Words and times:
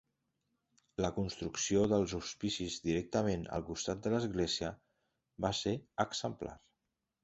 La 1.05 1.11
construcció 1.17 1.83
dels 1.91 2.17
hospicis 2.21 2.79
directament 2.89 3.47
al 3.59 3.69
costat 3.71 4.05
de 4.09 4.17
l'església 4.17 4.75
va 5.49 5.57
ser 5.65 5.81
exemplar. 6.11 6.61